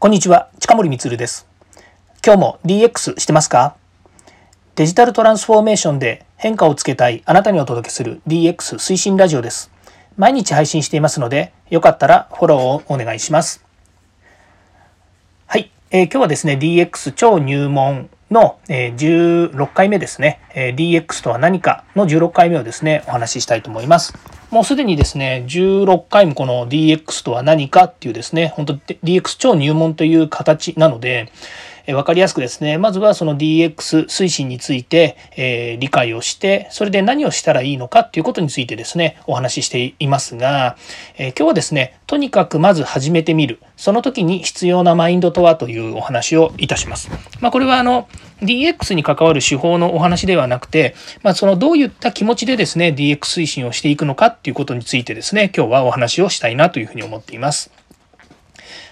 [0.00, 1.48] こんにちは、近森光です。
[2.24, 3.74] 今日も DX してますか？
[4.76, 9.72] デジタルトランスフォーメーションで変化をつけたいあなたにお届けする DX 推進ラジオです。
[10.16, 13.64] 毎日配信していますので、よかったらフォローをお願いします。
[15.48, 24.14] はい、えー、今日はですね、DX 超入門の16回目ですね、DX とは何かの16回目をですね、お話ししたいと思います。
[24.50, 31.30] もうすでにですね、16回もこの DX とは何かっていうですね、本当 DX 超入門という形なので、
[31.88, 40.76] え分かりやすくですね、まずはその DX 推進について、え、理解をして、それで何をしたらいいのかっていうことについてですね、お話ししていますが、
[41.16, 43.58] え、今日はですね、とにかくまず始めてみる。
[43.78, 47.08] その時に必要なマインドとはというお話をいたします。
[47.40, 48.06] まあ、これはあの、
[48.42, 57.70] DX に関わる手法のお話ではなくて、まあ、そのどういった気持ちでですね、DX 推進をしていくのかっていうことについてですね、今日はお話をしたいなというふうに思っています。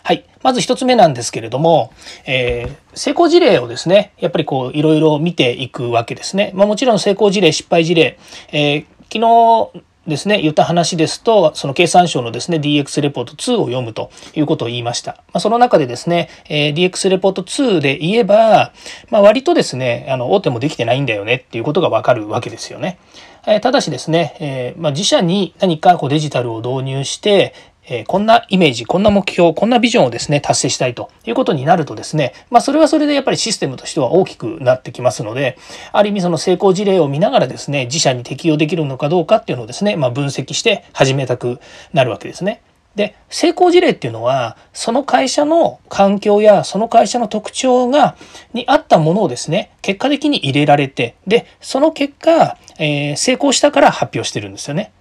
[0.06, 0.24] はい。
[0.44, 1.92] まず一つ目なんですけれども、
[2.26, 6.52] えー、成功事例をですね、やっぱりこう、いろいろ見ていくわけですね。
[6.54, 8.16] まあもちろん成功事例、失敗事例、
[8.52, 15.14] えー、昨日ですね、言った話ですと、その経産省のですね、DX レポート2を読むということを言いました。
[15.14, 18.72] まあ、その中でですね、えー、DX レポート2で言えば、
[19.10, 23.00] まあ、割とですね、あの、大手もできてないんだよねっていうことがわかるわけですよね。
[23.48, 27.54] えー、ただしですね、えー、まあ、自社に何かこうデジタルを導入して、
[27.88, 35.56] えこんなイメージ、こんな目標、こんなビジョンをですね、達成したいということになるとですね、まあそれはそれでやっぱりシステムとしては大きくなってきますので、
[35.92, 41.60] ある意味その成功事例を見ながらですね、自社に適用できるのかどうかっていうのをですね、まあ分析して始めたく
[41.92, 42.62] なるわけですね。
[42.96, 48.16] で、成功事例っていうのは、その会社の環境やその会社の特徴が、
[48.54, 54.92] に合ったものをですね、結果的に入れられて、で、その結果、えー、成功したから発表してるんですよね。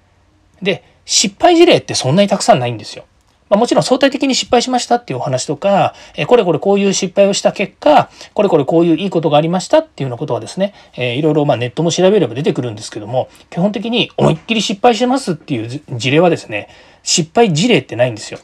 [0.61, 3.05] で、失敗事例ってそんなにたくさんないんですよ。
[3.49, 16.69] まあ、もちろん相対的に失敗しましたっていうお話とか、えこれこれこういう失敗をした結果、これこれこういういいことがありましたっていうようなことはですね、えー、いろいろまあネットも調べれば出てくるんですけども、基本的に思いっきり失敗してますっていう事例はですね、
[17.03, 18.39] 失敗事例ってないんですよ。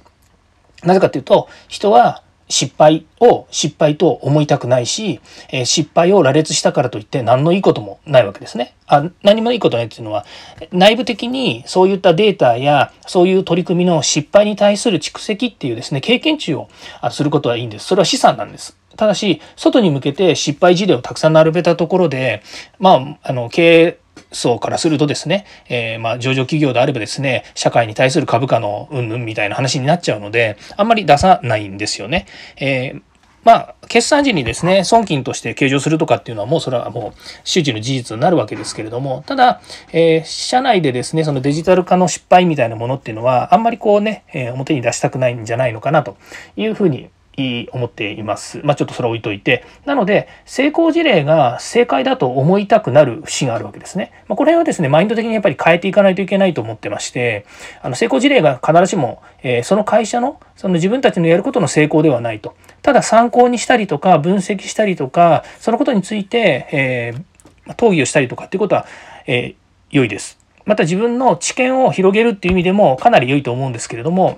[0.83, 2.21] なぜかっていうと、人は
[2.51, 5.19] 失敗を失敗と思いたくないし、
[5.51, 8.75] え失敗を羅列したからといって何のいいこともないわけですね。
[8.87, 10.25] あ何もいいことないっていうのは
[10.71, 16.67] 内部的にそういったデータやそういう取り組みの失敗に対する蓄積っていうですね経験値を
[17.09, 17.87] することはいいんです。
[17.87, 18.77] それは資産なんです。
[18.97, 22.43] ただし、外に向けて失敗事例をたくさん並べたところで、
[22.77, 23.97] まあ、あの、経営
[24.31, 32.25] 層からするとですね、えー、まあ上場企業であればですね、社会に対する株価の云々みたいな話になっちゃうので、あんまり出さないんですよね。
[32.57, 33.01] えー
[33.43, 39.61] まあ、決算時にですね、損金として計上するとかっていうのはもうそれはもう周知の事実になるわけですけれども、ただ、
[39.91, 46.17] えー、社内でですね、そのデジタル化の失敗みたいなものっていうのは、あんまりこうね、えー、表に出したくないんじゃないのかなと
[46.55, 48.61] いうふうに思っています。
[48.63, 49.63] まあ、ちょっとそれは置いといて。
[49.85, 54.11] なので、成功事例が正解だと思いたくなる節があるわけですね。
[54.27, 57.45] まあ、これはですね、マインド的にやっぱり変えていかないといけないと思ってまして、
[57.81, 62.55] あの成功事例が必ずしも、えー、その会社の、その自分たちのやることの成功ではないと。
[62.81, 68.85] ただ参考にしたりとか、分析したりとか、そのことについて、えー、討議をしたりとかっていうことは、
[69.27, 69.55] えー、
[69.91, 70.39] 良いです。
[70.65, 74.37] また自分の知見を広げるっていう意味でもかなり良いと思うんですけれども、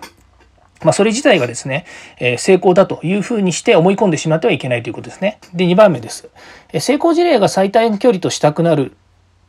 [0.84, 1.86] まあ、それ自体がですね、
[2.20, 5.40] え成功だというふうにして思い込んでしまってはいけないということですね。
[5.54, 6.30] で、2番目です。
[6.72, 8.96] え成功事例が最短距離としたくなる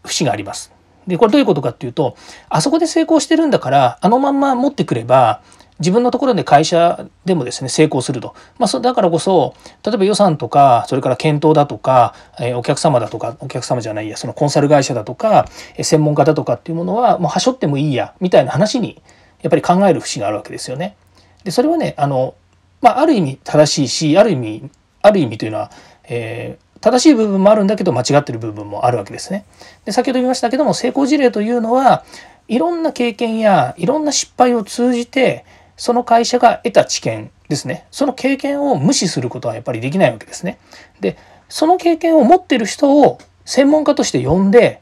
[0.05, 0.73] 節があります。
[1.07, 2.17] で、これどういうことかっていうと、
[2.49, 5.43] あそこで成功してるんだから、あのまんま持ってくれば、
[5.81, 8.35] 自分のところで会社でもですね、成功すると。
[8.59, 15.47] まあ、だからこそ、例えば予算とか、それから検討だとか、えお客様だとか、お客様じゃないや、そのコンサル会社だとか、
[15.77, 19.03] え専門家だとかっていうものは、もうはしょってもいいや、みたいな話に、
[19.43, 20.97] やっぱり考える節があるわけですよね。
[21.45, 22.35] でそれはねあの、
[22.81, 24.71] まあ、ある意味正しいしある意味
[25.03, 25.71] ある意味というのは、
[26.05, 29.45] えー、正しい部分もあるんだけど間違ってる部分もあるわけですね。
[29.85, 32.05] で先ほど言いましたけども成功事例というのは
[32.49, 35.45] いろんな経験やいろんな失敗を通じて
[35.77, 40.59] その会社が得た知見ですねその経験を無視することはやっぱりできないわけですね。
[41.01, 41.17] で
[41.49, 44.81] その経験を持ってる人を専門家として呼んで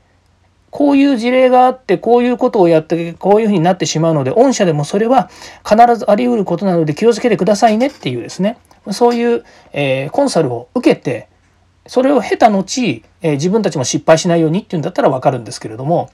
[0.73, 5.31] こういう事例があってこういうことをやってこういうふうになってしまうので御社でもそれは
[5.69, 8.57] 必ずあり得ることなので気をつけてくださいねっていうですね
[8.91, 11.29] そういう、えー、コンサルを受けて
[11.87, 16.11] それを経た後、えー、自分たちも失敗しないようにっていうんだったら分かるんですけれども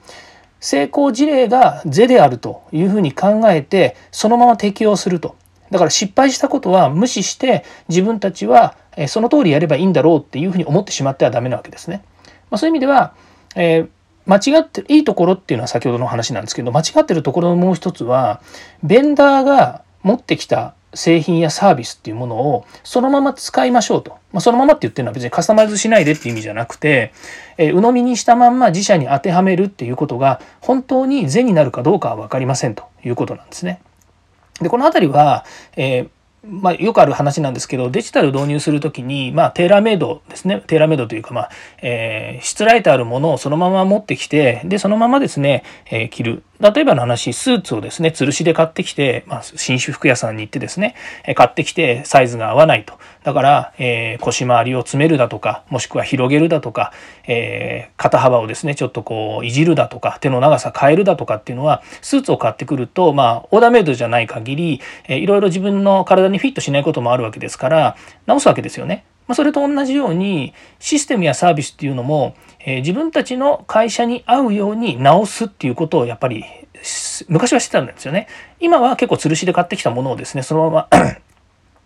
[0.59, 5.37] 成功事例が是であるというふうに考えてそのまま適用すると。
[5.71, 8.75] だから失敗したことは無視して自分たちは
[9.07, 12.01] その通りやればいいんだろうっていうふうに思ってしまってはダメなわけですね。
[12.49, 13.13] まあ、そういう意味では、
[13.55, 13.89] えー
[14.29, 18.41] 間違っていいところっていうのは先ほどの話なんですけど間違ってるところのもう一つは
[18.83, 24.17] ベンダーが持ってきた製品やサービスっていうものをそのまま使いましょうと。
[24.31, 27.13] まあ、そのままって言ってるのは別にカスタマイズしないでっていう意味じゃなくて、
[27.57, 33.81] えー、鵜呑みにしたまんま自社に当てはめるっていうことが本当に善になるかどうかは分かりませんということなんですね。
[34.61, 35.45] で、この辺りは、
[35.75, 36.09] えー
[36.43, 41.49] まあ、よくある話なんですけどデジタル導入する時に、まあ、テーラーメイドですねテーラーメイドというか、まあ
[41.81, 50.93] えー、しつらえてあるものをそのまま持ってきてでそのままですね、えー、着る例えばの話、スーツをですね、吊るしで買ってきて、まあ、紳士服屋さんに行ってですね、
[51.35, 52.99] 買ってきてサイズが合わないと。
[53.23, 56.91] だから、えー、腰回りを詰めるだとか、もしくは広げるだとか、
[57.27, 67.95] えー、肩幅をですね、ちょっとこう、いじるだとか、手の長さ変えるだとかっていうのは、スーツを買ってくると、まあ、オーダーメイドじゃない限り、えー、いろいろ自分の体にフィットしないこともあるわけですから、
[68.25, 69.05] 直すわけですよね。
[69.27, 72.35] まあ、それと同じようにシステムやサービスっていうのも、
[72.65, 76.43] えー、自分たちの会社に合うように直すっていうことをやっぱり
[77.27, 78.27] 昔はしてたんですよね。
[78.59, 80.99] 今は結構吊るしで買ってきたものをですねそのまま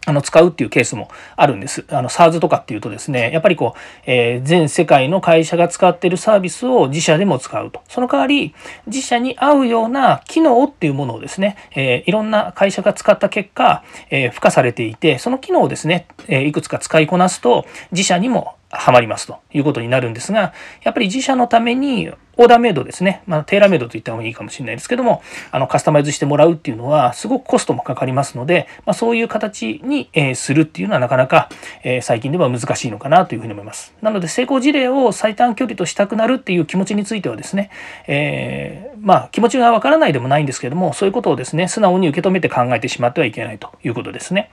[0.05, 1.85] あの、使うっていうケースもあるんです。
[1.89, 7.81] あの、s a ズ s とかっていうとですね、やっぱりこう、えー、全世界の会社が使ってるサービスを自社でも使うと。
[7.88, 8.53] その代わり、
[8.88, 20.53] 自社に合うような機能っていうものをですね、えー、いろんな会社が使った結果、えー、付加されていて、その機能をですね、えいくつか使いこなすと、自社にもはまりますということになるんですが、
[20.83, 23.21] やっぱり自社のためにオーダーメイドですね。
[23.27, 25.21] まあ、テーラーメイドと言った方がいいかもしれないですけども、
[25.51, 31.49] あの、カスタマイズしてもらうっていうのは、すごくコストもかかりますので、まあ、そういう形に、え、するっていうのはなかなか、
[31.83, 33.93] え、最近では難しいのかなというふうに思います。
[34.01, 37.69] なので、成功事例を最短距離としたくなるっていう気持ちについてはですね、
[38.07, 44.49] えー、まあ、気持ちがわからないでもないんですけども、そういうことをですね、素直に受け止めて考えてしまってはいけないということですね。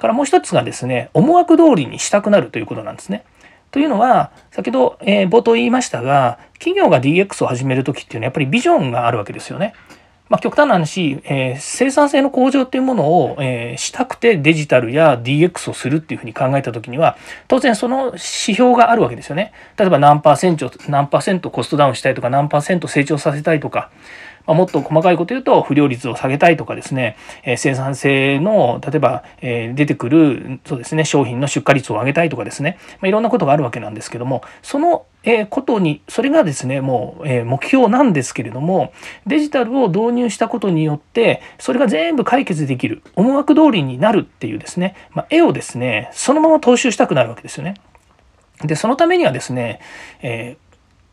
[0.00, 3.22] からもう一つがですね、思惑通りにしたくなるということなんですね。
[3.70, 9.74] というのは、先ほど、えー、冒頭言いましたが、企業が DX を始めるときっていうのはやっぱりビジョンがあるわけですよね。
[10.30, 17.16] まあ、極端な話、えー、生産性の向上っていうものを、えー、したくてデジタルや DX をするっていうふうに考えたときには、
[17.48, 19.52] 当然その指標があるわけですよね。
[19.76, 23.90] 例えば何パーセント、何パーセントコストダウンしたいとか、何パーセント成長させたいとか、
[24.46, 38.92] まあ、もっと細かいこと言うと不良率を下げたいとかですね、え、生産性の例えば、え、出てくるそうですね商品の出荷率を上げたいとかですね、まあ、いろんなことがあるわけなんですけどもそのえことにそれがですねもう、え目標なんですけれども
[39.26, 47.74] デジタルを導入したことによってそれが全部解決できる思惑通りになるっていうですね、まあ、絵をですねそのまま踏襲したくなるわけですよね。
[48.62, 49.80] でそのためにはですね、
[50.22, 50.56] え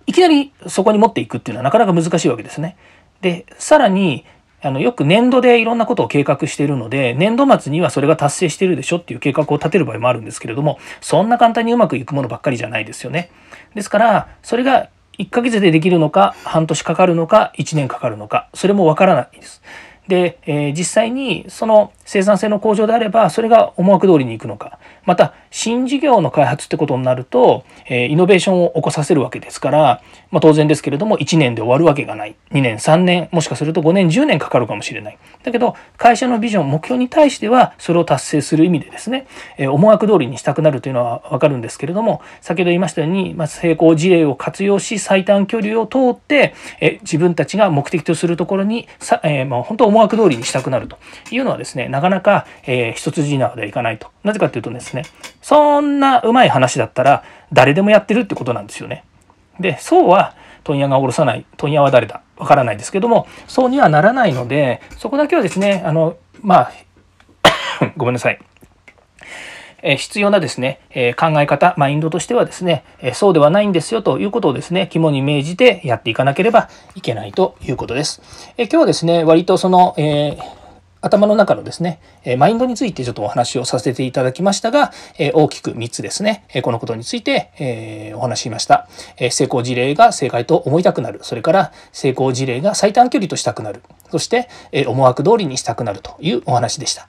[0.07, 2.77] ー、いきなりそこに持っていくっていうのはなかなか難しいわけですね。
[3.21, 4.25] で、さらに、
[4.59, 13.29] あのよく年度でいろんなことを計画しているので、年度末にはそれが達成してるでしょっていう計画を立てる場合もあるんですけれども、そんな簡単にうまくいくものばっかりじゃないですよね。
[13.75, 19.61] ですから、それが1ヶ月でできるのか、半年かかるのか、1年かかるのか、それもわからないです。
[20.07, 30.01] で、えー、実際にその生産性の向上であればそれが思惑通りにいくのかまた新事業の開発ってことになると、え、イノベーションを起こさせるわけですから、
[30.31, 39.27] まあ、当然ですけれども1年で終わるわけがない2年3年もしかすると5年10年かかるかもしれないだけど会社のビジョン目標に対してはそれを達成する意味でですね、
[39.57, 50.97] え、思惑通りにしたくなるというのは分かるんですけれども先ほど言いましたように、まあ、成功事例を活用し最短距離を通って、え、自分たちが目的とするところにさ、えー、まあ、本当思惑通りにしたくなると
[51.31, 54.09] いうのはですねなかなか、えー、一筋縄ではいかないと。
[54.23, 55.03] なぜかというとですね
[55.47, 57.23] そんなうまい話だったら
[57.53, 59.05] 誰でもやってるってことなんですよね。
[59.61, 60.35] でそうは
[60.65, 62.21] 問屋が下ろさない問屋は誰だ？
[62.35, 66.71] わからないですけどもそうにはならないのでそこだけはですねあのまあ
[67.95, 68.39] ごめんなさい。
[69.83, 78.21] え必要なですね、え考え方、マインドとしてはですね、えそうではないんですよということをですね、肝に銘じてやっていかなければいけないということです。
[78.57, 80.66] え今日はですね、割とその、えー
[81.07, 81.99] 頭の中のですね、
[82.37, 84.91] マインドについてちょっとお話をさせていただきましたが、
[85.33, 88.87] 大きく3つですね、このことについてお話ししました。
[89.31, 91.19] 成功事例が正解と思いたくなる。
[91.23, 93.81] それから成功事例が最短距離としたくなる。
[94.11, 94.47] そして
[94.87, 97.07] 思惑通りにしたくなるというお話でした。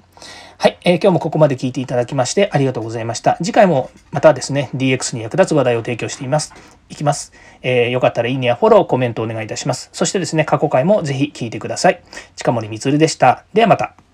[0.60, 3.36] はい、えー、今日もここまで聞いていただきましてありがとうございました。
[3.36, 6.52] 次回もまたですね、DX に役立つ話題を提供しています。
[6.88, 7.32] いきます。
[7.62, 9.88] えー、よかったらいいねやフォロー、コメントお願いいたします。
[9.92, 12.02] そしてですね、過去回もぜひ聞いてください。
[12.34, 13.44] 近森光でした。
[13.52, 14.07] ではまた。